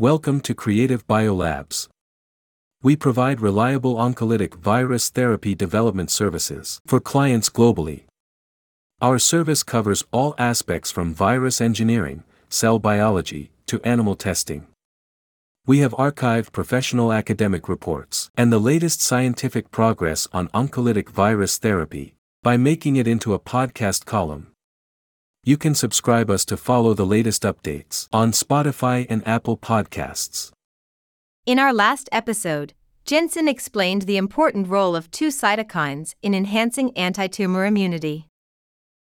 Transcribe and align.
Welcome 0.00 0.42
to 0.42 0.54
Creative 0.54 1.04
Biolabs. 1.08 1.88
We 2.84 2.94
provide 2.94 3.40
reliable 3.40 3.96
oncolytic 3.96 4.54
virus 4.54 5.10
therapy 5.10 5.56
development 5.56 6.12
services 6.12 6.80
for 6.86 7.00
clients 7.00 7.50
globally. 7.50 8.04
Our 9.00 9.18
service 9.18 9.64
covers 9.64 10.04
all 10.12 10.36
aspects 10.38 10.92
from 10.92 11.14
virus 11.14 11.60
engineering, 11.60 12.22
cell 12.48 12.78
biology, 12.78 13.50
to 13.66 13.82
animal 13.82 14.14
testing. 14.14 14.68
We 15.66 15.80
have 15.80 15.94
archived 15.94 16.52
professional 16.52 17.12
academic 17.12 17.68
reports 17.68 18.30
and 18.36 18.52
the 18.52 18.60
latest 18.60 19.00
scientific 19.00 19.72
progress 19.72 20.28
on 20.32 20.46
oncolytic 20.50 21.08
virus 21.08 21.58
therapy 21.58 22.14
by 22.44 22.56
making 22.56 22.94
it 22.94 23.08
into 23.08 23.34
a 23.34 23.40
podcast 23.40 24.04
column. 24.04 24.52
You 25.48 25.56
can 25.56 25.74
subscribe 25.74 26.28
us 26.28 26.44
to 26.44 26.58
follow 26.58 26.92
the 26.92 27.06
latest 27.06 27.42
updates 27.42 28.06
on 28.12 28.32
Spotify 28.32 29.06
and 29.08 29.26
Apple 29.26 29.56
Podcasts. 29.56 30.52
In 31.46 31.58
our 31.58 31.72
last 31.72 32.06
episode, 32.12 32.74
Jensen 33.06 33.48
explained 33.48 34.02
the 34.02 34.18
important 34.18 34.68
role 34.68 34.94
of 34.94 35.10
two 35.10 35.28
cytokines 35.28 36.14
in 36.20 36.34
enhancing 36.34 36.92
antitumor 36.98 37.66
immunity. 37.66 38.26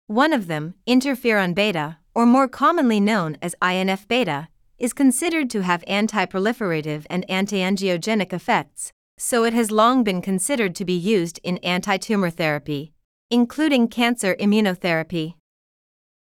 One 0.09 0.33
of 0.33 0.48
them, 0.48 0.75
interferon 0.89 1.55
beta, 1.55 1.98
or 2.16 2.27
more 2.27 2.48
commonly 2.48 2.98
known 2.98 3.39
as 3.41 3.55
INF 3.62 4.09
beta, 4.09 4.48
is 4.77 4.92
considered 4.92 5.48
to 5.51 5.62
have 5.62 5.84
anti-proliferative 5.87 7.06
and 7.09 7.25
anti-angiogenic 7.30 8.33
effects, 8.33 8.91
so 9.16 9.45
it 9.45 9.53
has 9.55 9.70
long 9.70 10.03
been 10.03 10.20
considered 10.20 10.75
to 10.75 10.84
be 10.84 10.95
used 10.95 11.39
in 11.45 11.59
anti-tumor 11.59 12.30
therapy, 12.30 12.92
including 13.30 13.87
cancer 13.87 14.34
immunotherapy. 14.41 15.34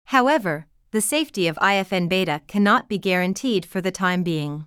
However, 0.07 0.67
the 0.91 1.01
safety 1.01 1.47
of 1.47 1.57
IFN 1.57 2.07
beta 2.07 2.41
cannot 2.47 2.87
be 2.87 2.97
guaranteed 2.97 3.65
for 3.65 3.81
the 3.81 3.91
time 3.91 4.23
being. 4.23 4.65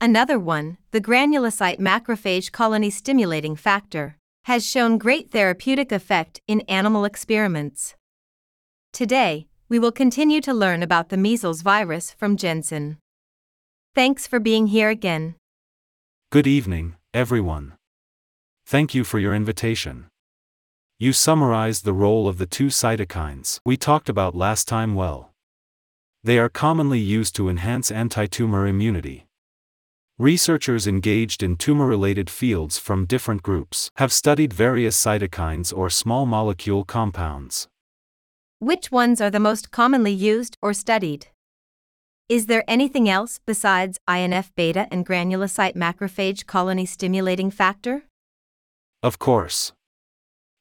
Another 0.00 0.38
one, 0.38 0.76
the 0.90 1.00
granulocyte 1.00 1.78
macrophage 1.78 2.52
colony 2.52 2.90
stimulating 2.90 3.56
factor, 3.56 4.18
has 4.44 4.66
shown 4.66 4.98
great 4.98 5.30
therapeutic 5.30 5.90
effect 5.90 6.42
in 6.46 6.60
animal 6.62 7.06
experiments. 7.06 7.94
Today, 8.92 9.46
we 9.70 9.78
will 9.78 9.92
continue 9.92 10.42
to 10.42 10.52
learn 10.52 10.82
about 10.82 11.08
the 11.08 11.16
measles 11.16 11.62
virus 11.62 12.10
from 12.10 12.36
Jensen. 12.36 12.98
Thanks 13.94 14.26
for 14.26 14.38
being 14.38 14.66
here 14.66 14.90
again. 14.90 15.36
Good 16.30 16.46
evening, 16.46 16.96
everyone. 17.14 17.72
Thank 18.66 18.94
you 18.94 19.04
for 19.04 19.18
your 19.18 19.34
invitation. 19.34 20.08
You 20.98 21.12
summarized 21.12 21.84
the 21.84 21.92
role 21.92 22.28
of 22.28 22.38
the 22.38 22.46
two 22.46 22.68
cytokines 22.68 23.58
we 23.66 23.76
talked 23.76 24.08
about 24.08 24.36
last 24.36 24.68
time 24.68 24.94
well. 24.94 25.32
They 26.22 26.38
are 26.38 26.48
commonly 26.48 27.00
used 27.00 27.34
to 27.34 27.48
enhance 27.48 27.90
antitumor 27.90 28.68
immunity. 28.68 29.26
Researchers 30.18 30.86
engaged 30.86 31.42
in 31.42 31.56
tumor 31.56 31.86
related 31.86 32.30
fields 32.30 32.78
from 32.78 33.06
different 33.06 33.42
groups 33.42 33.90
have 33.96 34.12
studied 34.12 34.52
various 34.52 34.96
cytokines 34.96 35.76
or 35.76 35.90
small 35.90 36.26
molecule 36.26 36.84
compounds. 36.84 37.66
Which 38.60 38.92
ones 38.92 39.20
are 39.20 39.30
the 39.30 39.40
most 39.40 39.72
commonly 39.72 40.12
used 40.12 40.56
or 40.62 40.72
studied? 40.72 41.26
Is 42.28 42.46
there 42.46 42.62
anything 42.68 43.08
else 43.08 43.40
besides 43.44 43.98
INF 44.08 44.54
beta 44.54 44.86
and 44.92 45.04
granulocyte 45.04 45.74
macrophage 45.74 46.46
colony 46.46 46.86
stimulating 46.86 47.50
factor? 47.50 48.04
Of 49.02 49.18
course. 49.18 49.72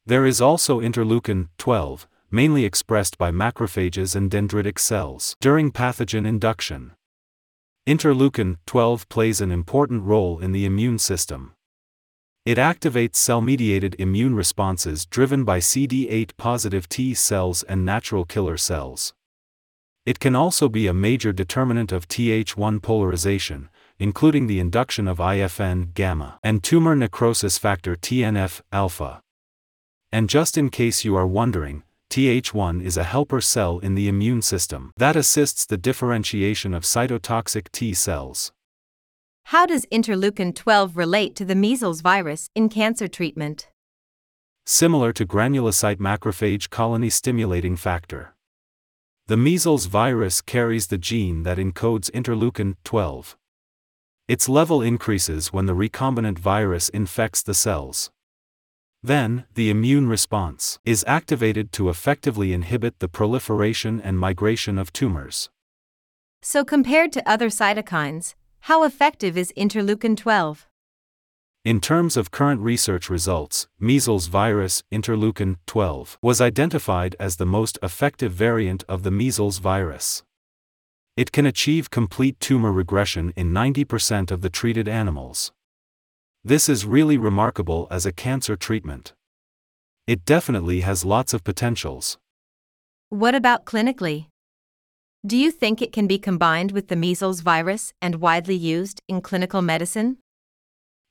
There 0.06 0.26
is 0.26 0.42
also 0.42 0.82
interleukin 0.82 1.48
12, 1.58 2.08
mainly 2.30 2.66
expressed 2.66 3.18
by 3.18 3.32
macrophages 3.32 4.18
and 4.18 4.30
dendritic 4.30 4.78
cells 4.78 5.38
during 5.40 5.72
pathogen 5.72 6.28
induction. 6.28 6.92
Interleukin 7.88 8.58
12 8.66 9.08
plays 9.08 9.40
an 9.40 9.50
important 9.52 10.04
role 10.04 10.40
in 10.40 10.52
the 10.52 10.66
immune 10.66 11.00
system. 11.00 11.54
It 12.46 12.58
activates 12.58 13.16
cell 13.16 13.40
mediated 13.40 13.96
immune 13.98 14.36
responses 14.36 15.06
driven 15.06 15.46
by 15.46 15.60
CD8 15.60 16.32
positive 16.36 16.90
T 16.90 17.14
cells 17.14 17.64
and 17.64 17.86
natural 17.86 18.26
killer 18.26 18.58
cells. 18.58 19.14
It 20.06 20.20
can 20.20 20.36
also 20.36 20.68
be 20.68 20.86
a 20.86 20.94
major 20.94 21.32
determinant 21.32 21.94
of 21.94 22.10
Th1 22.10 22.82
polarization, 22.82 23.70
including 23.98 24.48
the 24.48 24.60
induction 24.60 25.08
of 25.08 25.20
IFN 25.20 25.94
gamma 25.94 26.40
and 26.44 26.62
tumor 26.62 26.94
necrosis 26.94 27.58
factor 27.58 27.96
TNF 27.96 28.60
alpha. 28.74 29.22
And 30.14 30.30
just 30.30 30.60
in 30.60 30.70
case 30.70 31.04
you 31.04 31.16
are 31.16 31.26
wondering, 31.26 31.82
Th1 32.12 32.84
is 32.84 32.98
a 32.98 33.04
helper 33.04 33.42
cell 33.42 33.80
in 33.80 33.96
the 33.96 34.08
immune 34.08 34.44
system 34.44 34.92
that 34.98 35.16
assists 35.16 35.66
the 35.66 35.76
differentiation 35.76 36.76
of 36.76 36.84
cytotoxic 36.84 37.72
T 37.72 37.96
cells. 37.96 38.52
How 39.46 39.66
does 39.66 39.88
interleukin 39.88 40.54
12 40.54 40.98
relate 40.98 41.36
to 41.38 41.46
the 41.46 41.56
measles 41.56 42.02
virus 42.02 42.52
in 42.54 42.70
cancer 42.70 43.08
treatment? 43.08 43.72
Similar 44.68 45.14
to 45.14 45.26
granulocyte 45.26 45.98
macrophage 45.98 46.70
colony 46.70 47.10
stimulating 47.10 47.76
factor. 47.76 48.36
The 49.26 49.36
measles 49.36 49.88
virus 49.88 50.42
carries 50.42 50.88
the 50.88 51.00
gene 51.00 51.42
that 51.42 51.58
encodes 51.58 52.12
interleukin 52.12 52.76
12. 52.84 53.36
Its 54.28 54.48
level 54.48 54.84
increases 54.84 55.52
when 55.52 55.66
the 55.66 55.74
recombinant 55.74 56.38
virus 56.38 56.90
infects 56.90 57.42
the 57.42 57.56
cells. 57.56 58.12
Then, 59.04 59.46
the 59.54 59.70
immune 59.70 60.08
response 60.08 60.80
is 60.86 61.04
activated 61.06 61.74
to 61.74 61.90
effectively 61.90 62.54
inhibit 62.54 63.00
the 63.00 63.10
proliferation 63.10 64.00
and 64.00 64.18
migration 64.18 64.78
of 64.78 64.94
tumors. 64.94 65.50
So, 66.42 66.64
compared 66.64 67.12
to 67.14 67.30
other 67.30 67.50
cytokines, 67.50 68.36
how 68.62 68.84
effective 68.84 69.38
is 69.38 69.52
interleukin 69.58 70.16
12? 70.16 70.68
In 71.66 71.82
terms 71.82 72.16
of 72.16 72.32
current 72.32 72.62
research 72.62 73.10
results, 73.10 73.68
measles 73.78 74.28
virus 74.28 74.84
interleukin 74.92 75.58
12 75.66 76.18
was 76.22 76.40
identified 76.40 77.16
as 77.20 77.36
the 77.36 77.46
most 77.46 77.78
effective 77.84 78.32
variant 78.32 78.86
of 78.88 79.04
the 79.04 79.12
measles 79.12 79.60
virus. 79.60 80.24
It 81.18 81.32
can 81.32 81.46
achieve 81.46 81.90
complete 81.90 82.40
tumor 82.40 82.72
regression 82.72 83.34
in 83.36 83.52
90% 83.52 84.32
of 84.32 84.42
the 84.42 84.50
treated 84.50 84.88
animals. 84.88 85.52
This 86.46 86.68
is 86.68 86.86
really 86.86 87.18
remarkable 87.18 87.88
as 87.90 88.06
a 88.06 88.12
cancer 88.12 88.58
treatment. 88.58 89.14
It 90.08 90.26
definitely 90.26 90.82
has 90.82 91.06
lots 91.06 91.34
of 91.34 91.46
potentials. 91.46 92.18
What 93.08 93.34
about 93.34 93.64
clinically? 93.64 94.28
Do 95.26 95.38
you 95.38 95.52
think 95.52 95.82
it 95.82 95.94
can 95.94 96.06
be 96.06 96.20
combined 96.20 96.74
with 96.74 96.90
the 96.90 96.98
measles 96.98 97.40
virus 97.40 97.94
and 98.02 98.16
widely 98.16 98.56
used 98.56 99.00
in 99.08 99.22
clinical 99.22 99.62
medicine? 99.62 100.18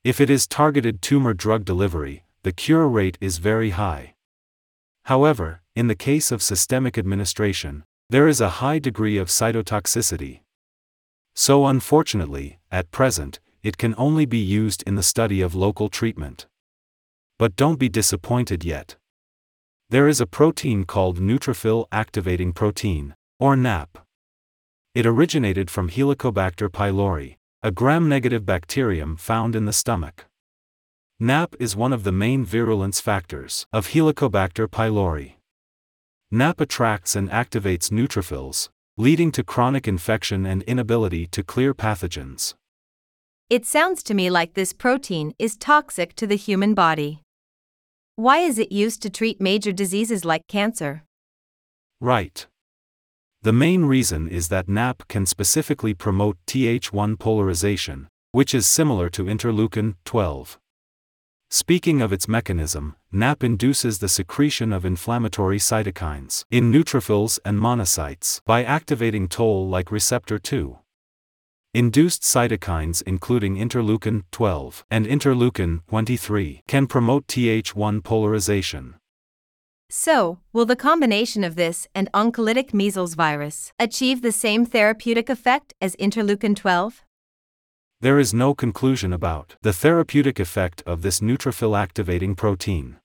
If 0.04 0.20
it 0.20 0.28
is 0.28 0.46
targeted 0.46 1.00
tumor 1.00 1.32
drug 1.32 1.64
delivery, 1.64 2.24
the 2.42 2.52
cure 2.52 2.86
rate 2.86 3.16
is 3.18 3.38
very 3.38 3.70
high. 3.70 4.12
However, 5.04 5.62
in 5.74 5.86
the 5.86 5.94
case 5.94 6.30
of 6.30 6.42
systemic 6.42 6.98
administration, 6.98 7.84
there 8.10 8.28
is 8.28 8.42
a 8.42 8.60
high 8.60 8.78
degree 8.78 9.16
of 9.16 9.28
cytotoxicity. 9.28 10.40
So, 11.34 11.64
unfortunately, 11.64 12.58
at 12.70 12.90
present, 12.90 13.40
it 13.62 13.78
can 13.78 13.94
only 13.96 14.26
be 14.26 14.38
used 14.38 14.82
in 14.86 14.96
the 14.96 15.02
study 15.02 15.40
of 15.40 15.54
local 15.54 15.88
treatment. 15.88 16.46
But 17.38 17.56
don't 17.56 17.78
be 17.78 17.88
disappointed 17.88 18.64
yet. 18.64 18.96
There 19.90 20.08
is 20.08 20.20
a 20.20 20.26
protein 20.26 20.84
called 20.84 21.20
neutrophil 21.20 21.86
activating 21.92 22.52
protein, 22.52 23.14
or 23.38 23.56
NAP. 23.56 23.98
It 24.94 25.06
originated 25.06 25.70
from 25.70 25.90
Helicobacter 25.90 26.68
pylori, 26.68 27.36
a 27.62 27.70
gram-negative 27.70 28.44
bacterium 28.44 29.16
found 29.16 29.54
in 29.54 29.66
the 29.66 29.72
stomach. 29.72 30.26
NAP 31.20 31.54
is 31.60 31.76
one 31.76 31.92
of 31.92 32.04
the 32.04 32.10
main 32.10 32.44
virulence 32.44 33.00
factors 33.00 33.66
of 33.72 33.88
Helicobacter 33.88 34.66
pylori. 34.66 35.34
NAP 36.30 36.60
attracts 36.60 37.14
and 37.14 37.30
activates 37.30 37.90
neutrophils, 37.90 38.70
leading 38.96 39.30
to 39.30 39.44
chronic 39.44 39.86
infection 39.86 40.44
and 40.44 40.62
inability 40.62 41.26
to 41.26 41.42
clear 41.44 41.74
pathogens. 41.74 42.54
It 43.52 43.66
sounds 43.66 44.02
to 44.04 44.14
me 44.14 44.30
like 44.30 44.54
this 44.54 44.72
protein 44.72 45.34
is 45.38 45.58
toxic 45.58 46.14
to 46.14 46.26
the 46.26 46.36
human 46.36 46.72
body. 46.72 47.20
Why 48.16 48.38
is 48.38 48.58
it 48.58 48.72
used 48.72 49.02
to 49.02 49.10
treat 49.10 49.42
major 49.42 49.72
diseases 49.72 50.24
like 50.24 50.48
cancer? 50.48 51.02
Right. 52.00 52.46
The 53.42 53.52
main 53.52 53.84
reason 53.84 54.26
is 54.26 54.48
that 54.48 54.70
NAP 54.70 55.06
can 55.06 55.26
specifically 55.26 55.92
promote 55.92 56.38
Th1 56.46 57.18
polarization, 57.18 58.08
which 58.30 58.54
is 58.54 58.66
similar 58.66 59.10
to 59.10 59.24
interleukin 59.24 59.96
12. 60.06 60.58
Speaking 61.50 62.00
of 62.00 62.10
its 62.10 62.26
mechanism, 62.26 62.96
NAP 63.12 63.44
induces 63.44 63.98
the 63.98 64.08
secretion 64.08 64.72
of 64.72 64.86
inflammatory 64.86 65.58
cytokines 65.58 66.46
in 66.50 66.72
neutrophils 66.72 67.38
and 67.44 67.58
monocytes 67.58 68.40
by 68.46 68.64
activating 68.64 69.28
toll 69.28 69.68
like 69.68 69.92
receptor 69.92 70.38
2. 70.38 70.78
Induced 71.74 72.22
cytokines 72.22 73.02
including 73.06 73.56
interleukin 73.56 74.24
12 74.30 74.84
and 74.90 75.06
interleukin 75.06 75.80
23 75.88 76.62
can 76.66 76.86
promote 76.86 77.26
Th1 77.26 78.02
polarization. 78.04 78.94
So, 79.88 80.38
will 80.52 80.66
the 80.66 80.76
combination 80.76 81.44
of 81.44 81.54
this 81.54 81.86
and 81.94 82.10
oncolytic 82.12 82.72
measles 82.74 83.14
virus 83.14 83.72
achieve 83.78 84.22
the 84.22 84.32
same 84.32 84.64
therapeutic 84.66 85.28
effect 85.28 85.74
as 85.80 85.96
interleukin 85.96 86.56
12? 86.56 87.02
there 88.02 88.18
is 88.18 88.34
no 88.34 88.52
conclusion 88.52 89.12
about 89.12 89.54
the 89.62 89.72
therapeutic 89.72 90.40
effect 90.40 90.82
of 90.84 91.02
this 91.02 91.20
neutrophil 91.20 91.78
activating 91.78 92.34
protein. 92.34 92.96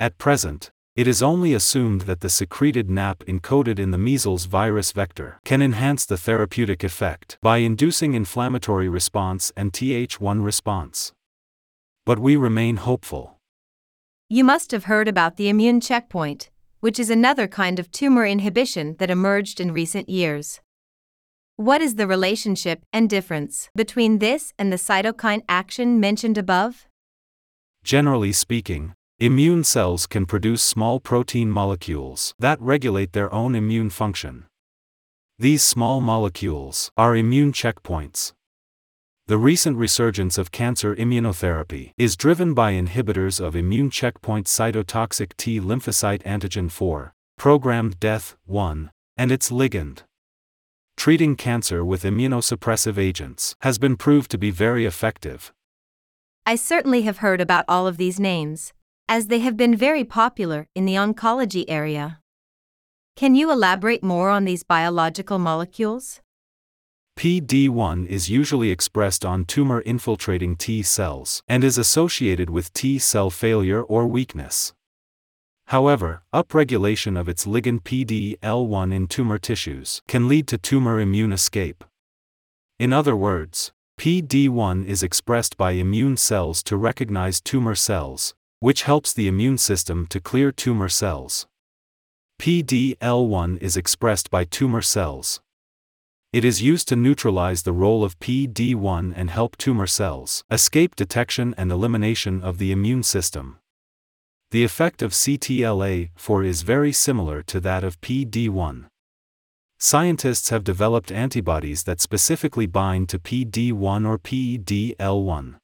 At 0.00 0.18
present, 0.18 0.72
it 0.96 1.06
is 1.06 1.22
only 1.22 1.54
assumed 1.54 2.02
that 2.02 2.20
the 2.20 2.28
secreted 2.28 2.90
NAP 2.90 3.20
encoded 3.20 3.78
in 3.78 3.90
the 3.90 3.98
measles 3.98 4.46
virus 4.46 4.92
vector 4.92 5.38
can 5.44 5.62
enhance 5.62 6.04
the 6.04 6.16
therapeutic 6.16 6.82
effect 6.82 7.38
by 7.40 7.58
inducing 7.58 8.14
inflammatory 8.14 8.88
response 8.88 9.52
and 9.56 9.72
Th1 9.72 10.44
response. 10.44 11.12
But 12.04 12.18
we 12.18 12.34
remain 12.34 12.76
hopeful. 12.78 13.38
You 14.28 14.44
must 14.44 14.72
have 14.72 14.84
heard 14.84 15.08
about 15.08 15.36
the 15.36 15.48
immune 15.48 15.80
checkpoint, 15.80 16.50
which 16.80 16.98
is 16.98 17.10
another 17.10 17.46
kind 17.46 17.78
of 17.78 17.90
tumor 17.90 18.26
inhibition 18.26 18.96
that 18.98 19.10
emerged 19.10 19.60
in 19.60 19.72
recent 19.72 20.08
years. 20.08 20.60
What 21.56 21.80
is 21.80 21.96
the 21.96 22.06
relationship 22.06 22.82
and 22.92 23.08
difference 23.08 23.68
between 23.76 24.18
this 24.18 24.52
and 24.58 24.72
the 24.72 24.76
cytokine 24.76 25.42
action 25.48 26.00
mentioned 26.00 26.38
above? 26.38 26.86
Generally 27.84 28.32
speaking, 28.32 28.94
Immune 29.22 29.64
cells 29.64 30.06
can 30.06 30.24
produce 30.24 30.62
small 30.62 30.98
protein 30.98 31.50
molecules 31.50 32.34
that 32.38 32.58
regulate 32.58 33.12
their 33.12 33.30
own 33.34 33.54
immune 33.54 33.90
function. 33.90 34.46
These 35.38 35.62
small 35.62 36.00
molecules 36.00 36.90
are 36.96 37.14
immune 37.14 37.52
checkpoints. 37.52 38.32
The 39.26 39.36
recent 39.36 39.76
resurgence 39.76 40.38
of 40.38 40.52
cancer 40.52 40.96
immunotherapy 40.96 41.92
is 41.98 42.16
driven 42.16 42.54
by 42.54 42.72
inhibitors 42.72 43.44
of 43.44 43.54
immune 43.54 43.90
checkpoint 43.90 44.46
cytotoxic 44.46 45.36
T 45.36 45.60
lymphocyte 45.60 46.22
antigen 46.22 46.70
4, 46.70 47.12
programmed 47.36 48.00
death 48.00 48.38
1, 48.46 48.90
and 49.18 49.30
its 49.30 49.50
ligand. 49.50 50.04
Treating 50.96 51.36
cancer 51.36 51.84
with 51.84 52.04
immunosuppressive 52.04 52.96
agents 52.96 53.54
has 53.60 53.76
been 53.76 53.98
proved 53.98 54.30
to 54.30 54.38
be 54.38 54.50
very 54.50 54.86
effective. 54.86 55.52
I 56.46 56.54
certainly 56.54 57.02
have 57.02 57.18
heard 57.18 57.42
about 57.42 57.66
all 57.68 57.86
of 57.86 57.98
these 57.98 58.18
names 58.18 58.72
as 59.10 59.26
they 59.26 59.40
have 59.40 59.56
been 59.56 59.74
very 59.74 60.04
popular 60.04 60.68
in 60.76 60.84
the 60.84 60.94
oncology 60.94 61.64
area. 61.66 62.20
Can 63.16 63.34
you 63.34 63.50
elaborate 63.50 64.04
more 64.04 64.30
on 64.30 64.44
these 64.44 64.62
biological 64.62 65.36
molecules? 65.36 66.20
PD1 67.18 68.06
is 68.06 68.30
usually 68.30 68.70
expressed 68.70 69.24
on 69.24 69.44
tumor 69.44 69.80
infiltrating 69.80 70.54
T 70.54 70.84
cells 70.84 71.42
and 71.48 71.64
is 71.64 71.76
associated 71.76 72.50
with 72.50 72.72
T 72.72 73.00
cell 73.00 73.30
failure 73.30 73.82
or 73.82 74.06
weakness. 74.06 74.72
However, 75.66 76.22
upregulation 76.32 77.18
of 77.18 77.28
its 77.28 77.46
ligand 77.46 77.82
PD-L1 77.82 78.94
in 78.94 79.08
tumor 79.08 79.38
tissues 79.38 80.02
can 80.06 80.28
lead 80.28 80.46
to 80.46 80.56
tumor 80.56 81.00
immune 81.00 81.32
escape. 81.32 81.82
In 82.78 82.92
other 82.92 83.16
words, 83.16 83.72
PD1 83.98 84.86
is 84.86 85.02
expressed 85.02 85.56
by 85.56 85.72
immune 85.72 86.16
cells 86.16 86.62
to 86.62 86.76
recognize 86.76 87.40
tumor 87.40 87.74
cells, 87.74 88.34
which 88.60 88.82
helps 88.82 89.12
the 89.12 89.26
immune 89.26 89.58
system 89.58 90.06
to 90.06 90.20
clear 90.20 90.52
tumor 90.52 90.88
cells. 90.88 91.46
PD-L1 92.38 93.58
is 93.60 93.76
expressed 93.76 94.30
by 94.30 94.44
tumor 94.44 94.82
cells. 94.82 95.40
It 96.32 96.44
is 96.44 96.62
used 96.62 96.86
to 96.88 96.96
neutralize 96.96 97.62
the 97.62 97.72
role 97.72 98.04
of 98.04 98.18
PD-1 98.20 99.14
and 99.16 99.30
help 99.30 99.56
tumor 99.56 99.86
cells 99.86 100.44
escape 100.50 100.94
detection 100.94 101.54
and 101.58 101.72
elimination 101.72 102.42
of 102.42 102.58
the 102.58 102.70
immune 102.70 103.02
system. 103.02 103.58
The 104.50 104.62
effect 104.62 105.00
of 105.00 105.12
CTLA-4 105.12 106.46
is 106.46 106.62
very 106.62 106.92
similar 106.92 107.42
to 107.42 107.60
that 107.60 107.82
of 107.82 108.00
PD-1. 108.00 108.86
Scientists 109.78 110.50
have 110.50 110.64
developed 110.64 111.10
antibodies 111.10 111.84
that 111.84 112.00
specifically 112.00 112.66
bind 112.66 113.08
to 113.08 113.18
PD-1 113.18 114.06
or 114.06 114.18
PD-L1. 114.18 115.56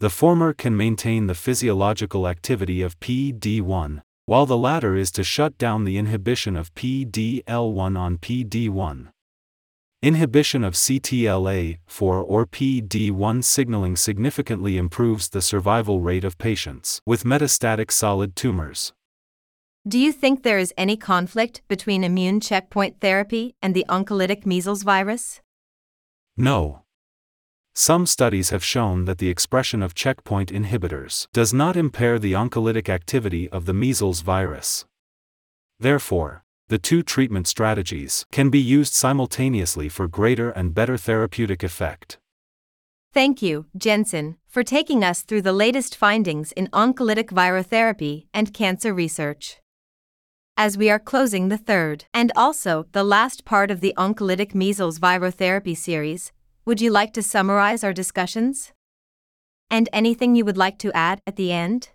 The 0.00 0.08
former 0.08 0.54
can 0.54 0.74
maintain 0.78 1.26
the 1.26 1.34
physiological 1.34 2.26
activity 2.26 2.80
of 2.80 2.98
PD1, 3.00 4.00
while 4.24 4.46
the 4.46 4.56
latter 4.56 4.96
is 4.96 5.10
to 5.10 5.22
shut 5.22 5.58
down 5.58 5.84
the 5.84 5.98
inhibition 5.98 6.56
of 6.56 6.74
PDL1 6.74 7.98
on 7.98 8.16
PD1. 8.16 9.08
Inhibition 10.02 10.64
of 10.64 10.72
CTLA4 10.72 11.76
or 12.00 12.46
PD1 12.46 13.44
signaling 13.44 13.94
significantly 13.94 14.78
improves 14.78 15.28
the 15.28 15.42
survival 15.42 16.00
rate 16.00 16.24
of 16.24 16.38
patients 16.38 17.02
with 17.04 17.24
metastatic 17.24 17.90
solid 17.90 18.34
tumors. 18.34 18.94
Do 19.86 19.98
you 19.98 20.12
think 20.12 20.42
there 20.42 20.58
is 20.58 20.72
any 20.78 20.96
conflict 20.96 21.60
between 21.68 22.04
immune 22.04 22.40
checkpoint 22.40 23.02
therapy 23.02 23.54
and 23.60 23.74
the 23.74 23.84
oncolytic 23.90 24.46
measles 24.46 24.82
virus? 24.82 25.42
No. 26.38 26.84
Some 27.74 28.04
studies 28.06 28.50
have 28.50 28.64
shown 28.64 29.04
that 29.04 29.18
the 29.18 29.28
expression 29.28 29.82
of 29.82 29.94
checkpoint 29.94 30.50
inhibitors 30.50 31.26
does 31.32 31.54
not 31.54 31.76
impair 31.76 32.18
the 32.18 32.32
oncolytic 32.32 32.88
activity 32.88 33.48
of 33.50 33.66
the 33.66 33.72
measles 33.74 34.20
virus. 34.20 34.84
Therefore, 35.78 36.44
the 36.68 36.78
two 36.78 37.02
treatment 37.02 37.48
strategies 37.48 38.26
can 38.30 38.50
be 38.50 38.60
used 38.60 38.92
simultaneously 38.92 39.88
for 39.88 40.06
greater 40.06 40.50
and 40.50 40.74
better 40.74 40.96
therapeutic 40.96 41.62
effect. 41.62 42.18
Thank 43.12 43.42
you, 43.42 43.66
Jensen, 43.76 44.36
for 44.46 44.62
taking 44.62 45.02
us 45.02 45.22
through 45.22 45.42
the 45.42 45.52
latest 45.52 45.96
findings 45.96 46.52
in 46.52 46.68
oncolytic 46.68 47.30
virotherapy 47.30 48.26
and 48.32 48.54
cancer 48.54 48.94
research. 48.94 49.58
As 50.56 50.78
we 50.78 50.90
are 50.90 50.98
closing 50.98 51.48
the 51.48 51.58
third 51.58 52.04
and 52.14 52.30
also 52.36 52.86
the 52.92 53.02
last 53.02 53.44
part 53.44 53.70
of 53.70 53.80
the 53.80 53.94
oncolytic 53.96 54.54
measles 54.54 55.00
virotherapy 55.00 55.76
series, 55.76 56.30
would 56.64 56.80
you 56.80 56.90
like 56.90 57.12
to 57.14 57.22
summarize 57.22 57.82
our 57.82 57.92
discussions? 57.92 58.72
And 59.70 59.88
anything 59.92 60.34
you 60.34 60.44
would 60.44 60.56
like 60.56 60.78
to 60.78 60.92
add 60.92 61.20
at 61.26 61.36
the 61.36 61.52
end? 61.52 61.90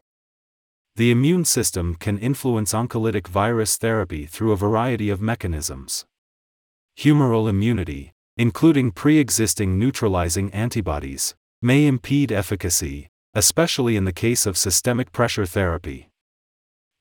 The 0.95 1.11
immune 1.11 1.43
system 1.45 1.95
can 1.95 2.17
influence 2.17 2.73
oncolytic 2.73 3.27
virus 3.27 3.77
therapy 3.77 4.25
through 4.25 4.53
a 4.53 4.57
variety 4.57 5.09
of 5.09 5.21
mechanisms. 5.21 6.05
Humoral 6.97 7.49
immunity, 7.49 8.13
including 8.37 8.91
pre 8.91 9.17
existing 9.17 9.77
neutralizing 9.77 10.53
antibodies, 10.53 11.35
may 11.61 11.85
impede 11.85 12.31
efficacy, 12.31 13.09
especially 13.33 13.97
in 13.97 14.05
the 14.05 14.13
case 14.13 14.45
of 14.45 14.57
systemic 14.57 15.11
pressure 15.11 15.45
therapy. 15.45 16.07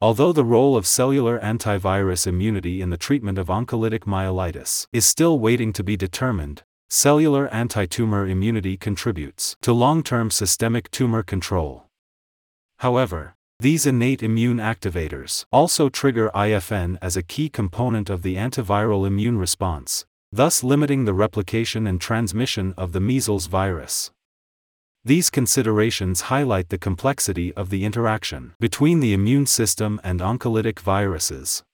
Although 0.01 0.33
the 0.33 0.45
role 0.45 0.77
of 0.77 0.87
cellular 0.87 1.39
antivirus 1.39 2.27
immunity 2.27 2.83
in 2.83 2.91
the 2.91 2.97
treatment 2.97 3.39
of 3.39 3.47
oncolytic 3.47 4.01
myelitis 4.01 4.87
is 4.93 5.07
still 5.07 5.39
waiting 5.39 5.73
to 5.73 5.85
be 5.85 5.97
determined, 5.97 6.65
Cellular 6.97 7.49
antitumor 7.49 8.31
immunity 8.31 8.77
contributes 8.77 9.57
to 9.63 9.73
long-term 9.73 10.31
systemic 10.31 10.89
tumor 10.93 11.25
control. 11.25 11.87
However, 12.79 13.35
these 13.59 13.85
innate 13.85 14.23
immune 14.23 14.59
activators 14.59 15.45
also 15.51 15.89
trigger 15.89 16.31
IFN 16.37 16.99
as 17.03 17.17
a 17.17 17.25
key 17.25 17.49
component 17.49 18.09
of 18.09 18.23
the 18.23 18.37
antiviral 18.37 19.09
immune 19.09 19.39
response, 19.39 20.07
thus 20.31 20.63
limiting 20.63 21.05
the 21.05 21.15
replication 21.15 21.89
and 21.89 22.01
transmission 22.01 22.73
of 22.77 22.93
the 22.93 23.01
measles 23.01 23.47
virus. 23.47 24.13
These 25.05 25.31
considerations 25.31 26.31
highlight 26.31 26.69
the 26.69 26.79
complexity 26.79 27.53
of 27.55 27.71
the 27.71 27.85
interaction 27.85 28.55
between 28.61 29.01
the 29.01 29.13
immune 29.13 29.47
system 29.47 30.01
and 30.05 30.21
oncolytic 30.21 30.79
viruses. 30.79 31.65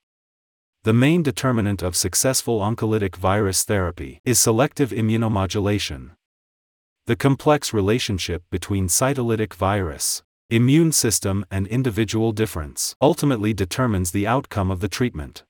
The 0.83 0.93
main 0.93 1.21
determinant 1.21 1.83
of 1.83 1.95
successful 1.95 2.59
oncolytic 2.59 3.15
virus 3.15 3.63
therapy 3.63 4.19
is 4.25 4.39
selective 4.39 4.89
immunomodulation. 4.89 6.13
The 7.05 7.15
complex 7.15 7.71
relationship 7.71 8.41
between 8.49 8.87
cytolytic 8.87 9.53
virus, 9.53 10.23
immune 10.49 10.91
system, 10.91 11.45
and 11.51 11.67
individual 11.67 12.31
difference 12.31 12.95
ultimately 12.99 13.53
determines 13.53 14.09
the 14.09 14.25
outcome 14.25 14.71
of 14.71 14.79
the 14.79 14.87
treatment. 14.87 15.43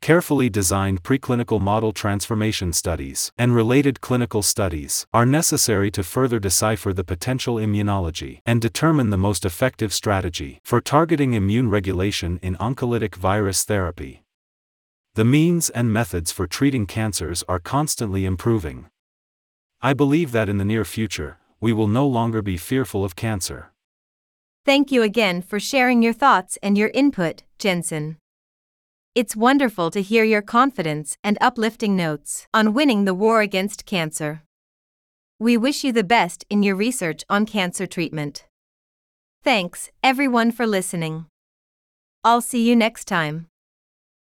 Carefully 0.00 0.48
designed 0.48 1.02
preclinical 1.02 1.60
model 1.60 1.90
transformation 1.90 2.72
studies 2.72 3.32
and 3.36 3.52
related 3.52 4.00
clinical 4.00 4.42
studies 4.42 5.08
are 5.12 5.26
necessary 5.26 5.90
to 5.90 6.04
further 6.04 6.38
decipher 6.38 6.92
the 6.92 7.02
potential 7.02 7.56
immunology 7.56 8.42
and 8.46 8.62
determine 8.62 9.10
the 9.10 9.18
most 9.18 9.44
effective 9.44 9.92
strategy 9.92 10.60
for 10.62 10.80
targeting 10.80 11.34
immune 11.34 11.68
regulation 11.68 12.38
in 12.42 12.54
oncolytic 12.58 13.16
virus 13.16 13.64
therapy. 13.64 14.22
The 15.16 15.24
means 15.24 15.70
and 15.70 15.90
methods 15.90 16.30
for 16.30 16.46
treating 16.46 16.84
cancers 16.84 17.42
are 17.48 17.58
constantly 17.58 18.26
improving. 18.26 18.90
I 19.80 19.94
believe 19.94 20.30
that 20.32 20.50
in 20.50 20.58
the 20.58 20.64
near 20.66 20.84
future, 20.84 21.38
we 21.58 21.72
will 21.72 21.88
no 21.88 22.06
longer 22.06 22.42
be 22.42 22.58
fearful 22.58 23.02
of 23.02 23.16
cancer. 23.16 23.72
Thank 24.66 24.92
you 24.92 25.02
again 25.02 25.40
for 25.40 25.58
sharing 25.58 26.02
your 26.02 26.12
thoughts 26.12 26.58
and 26.62 26.76
your 26.76 26.90
input, 26.92 27.44
Jensen. 27.58 28.18
It's 29.14 29.34
wonderful 29.34 29.90
to 29.92 30.02
hear 30.02 30.22
your 30.22 30.42
confidence 30.42 31.16
and 31.24 31.38
uplifting 31.40 31.96
notes 31.96 32.46
on 32.52 32.74
winning 32.74 33.06
the 33.06 33.14
war 33.14 33.40
against 33.40 33.86
cancer. 33.86 34.42
We 35.38 35.56
wish 35.56 35.82
you 35.82 35.92
the 35.92 36.04
best 36.04 36.44
in 36.50 36.62
your 36.62 36.76
research 36.76 37.24
on 37.30 37.46
cancer 37.46 37.86
treatment. 37.86 38.44
Thanks, 39.42 39.90
everyone, 40.04 40.52
for 40.52 40.66
listening. 40.66 41.24
I'll 42.22 42.42
see 42.42 42.68
you 42.68 42.76
next 42.76 43.06
time. 43.06 43.46